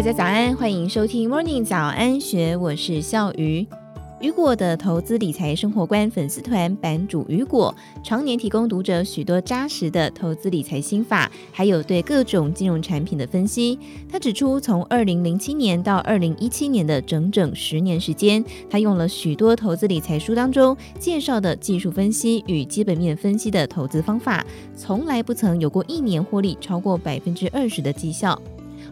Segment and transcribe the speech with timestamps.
[0.00, 3.66] 大家早安，欢迎收听 Morning 早安学，我是笑鱼。
[4.22, 13.78] 雨果的投资理财生活观粉丝团版主雨果，常年提供读者许多扎实的投资理财心法，还有对各种金融产品的分析。
[14.10, 24.42] 他指出，从二零零七年到二零一七年的整整十年时间，他用了许多投资理财书当中介绍的技术分析与基本面分析的投资方法，
[24.74, 28.40] 从来不曾有过一年获利超过百分之二十的绩效。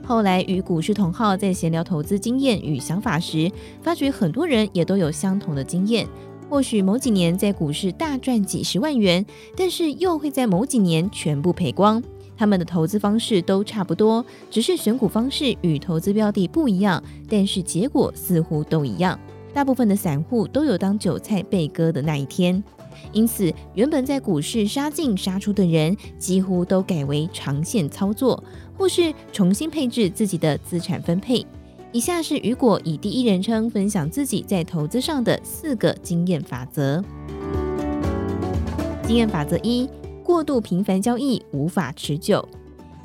[0.08, 6.08] 后来与股市同好在闲聊投资经验与想法时，发觉很多人也都有相同的经验。
[6.48, 9.22] 或许某几年在股市大赚几十万元，
[9.54, 12.02] 但是又会在某几年全部赔光。
[12.38, 19.20] 他们的投资方式都差不多，只是选股方式与投资标的不一样，但是结果似乎都一样。
[19.52, 22.64] 大部分的散户都有当韭菜被割的那一天。
[23.12, 28.42] 因此，原本在股市杀进杀出的人，几乎都改为长线操作，
[28.76, 31.44] 或是重新配置自己的资产分配。
[31.90, 37.02] 以下是雨果以第一人称分享自己在投资上的四个经验法则。
[39.04, 39.88] 经验法则一：
[40.22, 42.46] 过度频繁交易无法持久。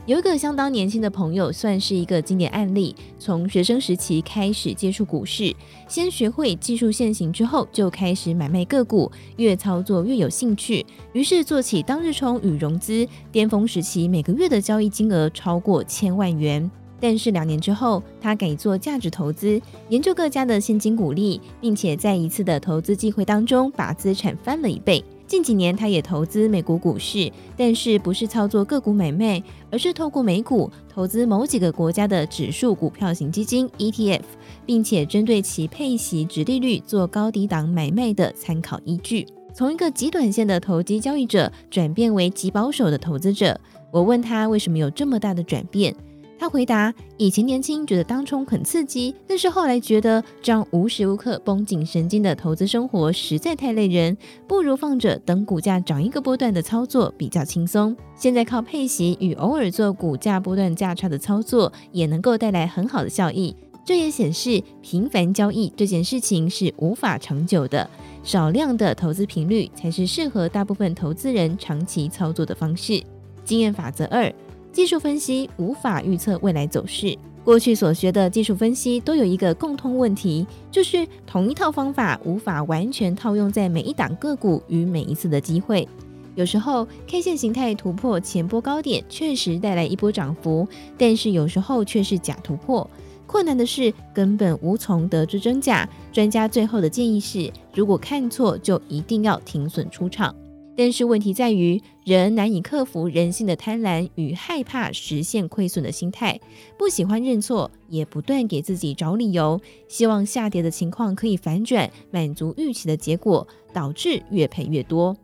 [0.06, 2.94] 有一个相当年轻的朋友，算是一个经典案例。
[3.18, 5.56] 从学生时期开始接触股市，
[5.88, 10.86] 先学会技术线型之后，就开始买卖个股，越操作越有兴趣。
[11.14, 16.70] 于是做起当日冲与融资，巅峰时期每个月的交易金额超过千万元。
[17.00, 25.02] 但是两年之后，他改做价值投资，研究各家的现金股利，并且在一次的投资机会当中，把资产翻了一倍。
[25.26, 34.22] 近几年，他也投资美国股市，但是不是操作个股买卖，而是透过美股投资某几个国家的指数股票型基金 ETF，
[34.66, 39.26] 并且针对其配息、殖利率做高低档买卖的参考依据。
[39.56, 43.60] 从一个极短线的投机交易者转变为极保守的投资者，
[43.92, 45.96] 我问他为什么有这么大的转变？
[46.44, 57.96] 他回答：“以前年轻觉得当冲很刺激，但是后来觉得这样无时无刻绷紧神经的投资生活实在太累人，不如放着等股价涨一个波段的操作比较轻松。
[58.14, 63.56] 现在靠配息与偶尔做股价波段价差的操作，也能够带来很好的效益。
[63.86, 67.90] 这也显示频繁交易这件事情是无法长久的，
[68.22, 73.02] 少量的投资频率才是适合大部分投资人长期操作的方式。
[73.46, 74.30] 经验法则二。”
[74.74, 77.16] 技术分析无法预测未来走势。
[77.44, 85.88] 过去所学的技术分析都有一个共通问题，就是同一套方法无法完全套用在每一档个股与每一次的机会。
[86.36, 90.68] 有时候 K 线形态突破前波高点，确实带来一波涨幅，
[90.98, 92.90] 但是有时候却是假突破。
[93.28, 95.88] 困难的是根本无从得知真假。
[96.12, 100.34] 专家最后的建议是，如果看错，就一定要停损出场。
[100.76, 106.40] 但是问题在于，人难以克服人性的贪婪与害怕实现亏损的心态，
[106.78, 115.16] 不喜欢认错，也不断给自己找理由，希望下跌的情况可以反转，满足预期的结果，导致越赔越多。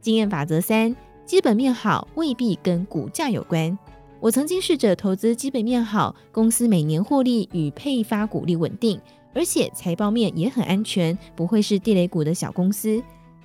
[0.00, 0.94] 经验法则三：
[1.24, 3.78] 基本面好未必跟股价有关。
[4.20, 9.00] 我曾经试着投资基本面好、公司每年获利与配发股利稳定，
[9.32, 13.02] 而且财报面也很安全，不会是地雷股的小公司。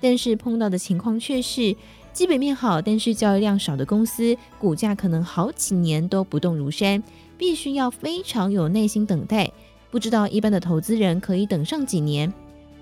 [0.08, 1.74] 但是碰到的情况却是，
[2.12, 7.02] 基本面好，但是交易量少的公司，股价可能好几年都不动如山，
[7.36, 9.50] 必须要非常有耐心等待。
[9.90, 12.32] 不知道一般的投资人可以等上几年？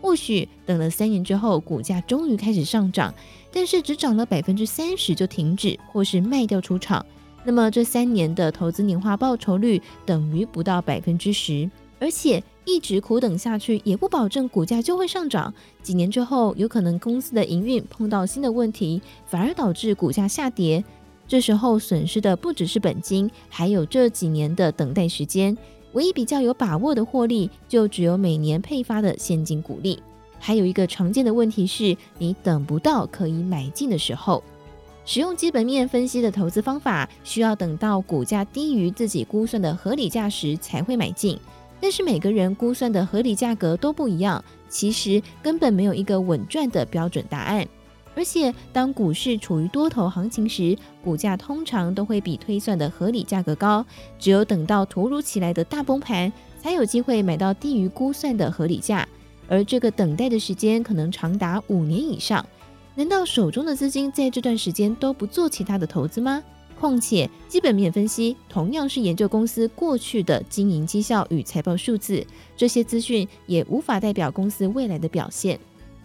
[0.03, 3.15] 或许等了三年之后，股价终于开始上涨，
[3.51, 7.07] 但是只涨了百分之三十就停止，或是卖掉出场。
[7.43, 11.71] 那么这三年的投资年化报酬率等于不到百分之十，
[12.05, 12.43] 而且。
[12.67, 15.53] 一直苦等下去，也不保证股价就会上涨。
[15.83, 20.83] 几年之后，有可能公司的营运碰到新的问题，反而导致股价下跌。
[21.29, 25.55] 这时候损失的不只是本金，还有这几年的等待时间。
[25.93, 30.03] 唯一比较有把握的获利，就只有每年配发的现金股利。
[30.39, 34.43] 还有一个常见的问题是，你等不到可以买进的时候。
[35.05, 41.39] 使用基本面分析的投资方法，需要等到股价低于自己估算的合理价时才会买进。
[41.81, 47.67] 但是每个人估算的合理价格都不一样，其实根本没有一个稳赚的标准答案。
[48.17, 53.85] 而且当股市处于多头行情时，股价通常都会比推算的合理价格高。
[54.19, 56.33] 只有等到突如其来的大崩盘，
[56.63, 59.07] 才有机会买到低于估算的合理价。
[59.49, 62.47] 而这个等待的时间可能长达五年以上。
[62.95, 66.41] 难道手中的资金在这段时间都不做其他的投资吗？
[66.75, 72.25] 况且，基本面分析同样是研究公司过去的经营绩效与财报数字，
[72.57, 75.59] 这些资讯也无法代表公司未来的表现。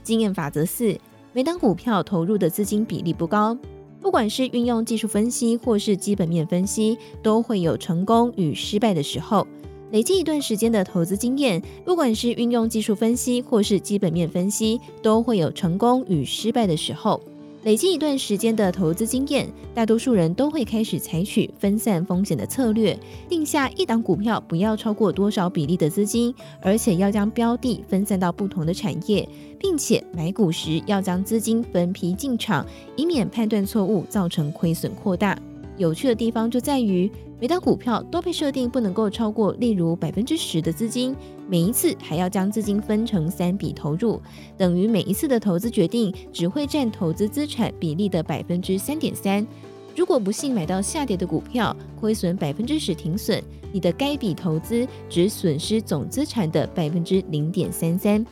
[0.04, 0.98] 经验法则四：
[1.33, 3.57] 每当股票投入的资金比例不高，
[4.01, 9.45] 不管是运用技术分析或是基本面分析，都会有成功与失败的时候。
[9.92, 17.19] 累积一段时间的投资经验，不管是运用技术分析或是基本面分析，都会有成功与失败的时候。
[17.63, 22.97] 累积一段时间的投资经验，大多数人都会开始采取分散风险的策略，
[23.27, 29.27] 定下一档股票不要超过多少比例的资金，而且要将标的分散到不同的产业，
[29.59, 32.65] 并且买股时要将资金分批进场，
[32.95, 35.38] 以免判断错误造成亏损扩大。
[35.80, 37.10] 有趣的地方就在于，
[37.40, 41.16] 每档股票都被设定不能够超过，例如百分之十的资金，
[41.48, 44.22] 每一次还要将资金分成三笔投入，
[44.58, 49.48] 等于每一次的投资决定只会占投资资产比例的百分之三点三。
[49.96, 53.42] 如果不幸买到下跌的股票，亏损百分之十停损，
[53.72, 58.26] 你的该笔投资只损失总资产的百分之零点三三。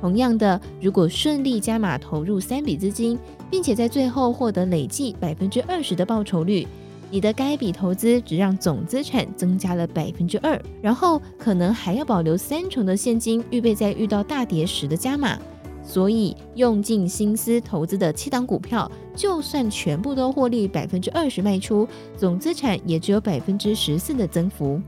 [0.00, 3.18] 同样的，如果顺利加码投入三笔资金，
[3.50, 6.66] 并且在最后获得累计百分之二十的报酬率，
[7.10, 15.38] 你的该笔投资只让总资产增加了百分之二，然后可能还要保留三成的现金，预备在遇到大跌时的加码。
[15.82, 24.80] 所以用尽心思投资的七档股票，就算全部都获利百分之二十卖出，总资产也只有百分之十四的增幅。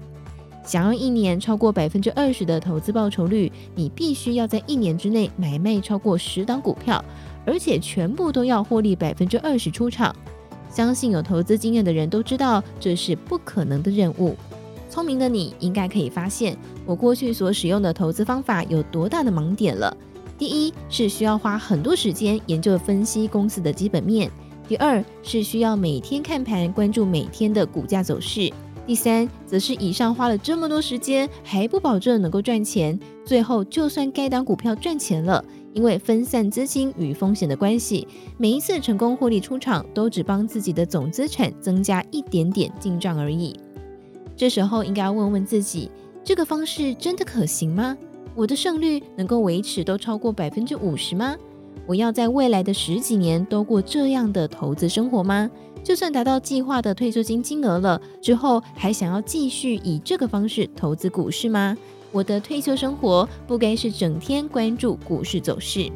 [0.64, 7.04] 想要一年超过百分之二十的投资报酬率，你必须要在一年之内买卖超过十档股票，
[7.44, 10.14] 而且全部都要获利百分之二十出场。
[10.70, 14.36] 相信有投资经验的人都知道，这是不可能的任务。
[14.88, 16.56] 聪明的你应该可以发现，
[16.86, 19.94] 我过去所使用的投资方法有多大的盲点了。
[20.38, 24.28] 第一是需要花很多时间研究分析公司的基本面；
[24.68, 28.52] 第二是需要每天看盘，关注每天的股价走势。
[28.92, 33.00] 第三，则是以上花了这么多时间，还不保证能够赚钱。
[33.24, 35.42] 最后，就算该档股票赚钱了，
[35.72, 38.06] 因为分散资金与风险的关系，
[38.36, 43.58] 每一次成功获利出场，都只帮自己的总资产增加一点点进账而已。
[44.36, 45.90] 这时候，应该要问问自己，
[46.22, 47.96] 这个方式真的可行吗？
[48.34, 51.34] 我的胜率能够维持都超过百分之五十吗？
[51.86, 55.50] 我要在未来的十几年都过这样的投资生活吗？
[55.82, 61.76] 就算达到计划的退休金金额了，之后还想要继续以这个方式投资股市吗？
[62.12, 65.90] 我的退休生活不该是整天关注股市走势。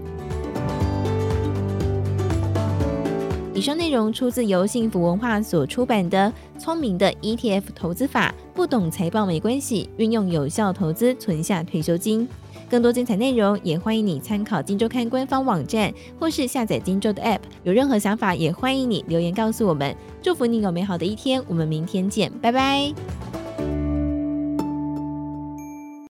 [3.56, 6.30] 以上内容出自由幸福文化所出版的
[6.60, 12.28] 《聪明的 ETF 投资法》，不懂财报没关系，运用有效投资存下退休金。
[12.68, 17.40] 更多精彩内容，也欢迎你参考《金周刊》官方网站，或是下载《金周》的 App。
[17.64, 19.96] 有任何想法，也欢迎你留言告诉我们。
[20.20, 22.92] 祝福你有美好的一天，我们明天见，拜拜。